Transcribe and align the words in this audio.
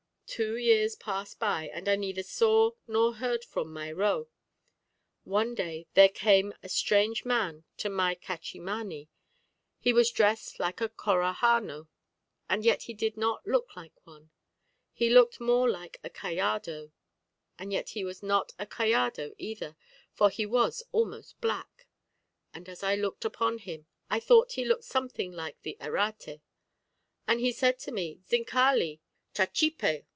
Two 0.33 0.55
years 0.55 0.95
passed 0.95 1.39
by, 1.39 1.67
and 1.73 1.89
I 1.89 1.97
neither 1.97 2.23
saw 2.23 2.71
nor 2.87 3.15
heard 3.15 3.43
from 3.43 3.73
my 3.73 3.91
ro. 3.91 4.29
One 5.25 5.53
day 5.53 5.87
there 5.93 6.07
came 6.07 6.53
a 6.63 6.69
strange 6.69 7.25
man 7.25 7.65
to 7.79 7.89
my 7.89 8.15
cachimani; 8.15 9.09
he 9.77 9.91
was 9.91 10.09
dressed 10.09 10.57
like 10.57 10.79
a 10.79 10.87
Corahanó, 10.87 11.89
and 12.49 12.63
yet 12.63 12.83
he 12.83 12.93
did 12.93 13.17
not 13.17 13.45
look 13.45 13.75
like 13.75 13.91
one; 14.07 14.31
he 14.93 15.09
looked 15.09 15.41
more 15.41 15.69
like 15.69 15.99
a 16.01 16.09
callardó, 16.09 16.93
and 17.59 17.73
yet 17.73 17.89
he 17.89 18.05
was 18.05 18.23
not 18.23 18.53
a 18.57 18.65
callardó 18.65 19.35
either, 19.37 19.75
though 20.15 20.27
he 20.29 20.45
was 20.45 20.81
almost 20.93 21.41
black; 21.41 21.87
and 22.53 22.69
as 22.69 22.83
I 22.83 22.95
looked 22.95 23.25
upon 23.25 23.57
him, 23.57 23.85
I 24.09 24.21
thought 24.21 24.53
he 24.53 24.63
looked 24.63 24.85
something 24.85 25.33
like 25.33 25.61
the 25.63 25.75
Errate; 25.81 26.39
and 27.27 27.41
he 27.41 27.51
said 27.51 27.79
to 27.79 27.91
me, 27.91 28.21
'Zincali, 28.29 29.01
chachipé!' 29.33 30.05